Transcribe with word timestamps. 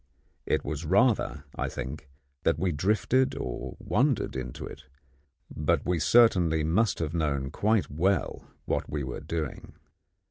It 0.47 0.65
was 0.65 0.83
rather, 0.83 1.43
I 1.55 1.69
think, 1.69 2.09
that 2.41 2.57
we 2.57 2.71
drifted 2.71 3.35
or 3.37 3.77
wandered 3.79 4.35
into 4.35 4.65
it; 4.65 4.85
but 5.55 5.85
we 5.85 5.99
certainly 5.99 6.63
must 6.63 6.97
have 6.97 7.13
known 7.13 7.51
quite 7.51 7.87
well 7.91 8.49
what 8.65 8.89
we 8.89 9.03
were 9.03 9.19
doing. 9.21 9.73